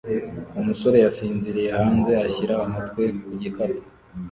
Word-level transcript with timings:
Umusore 0.59 0.97
yasinziriye 1.05 1.69
hanze 1.79 2.11
ashyira 2.27 2.55
umutwe 2.65 3.03
ku 3.23 3.31
gikapu 3.41 3.79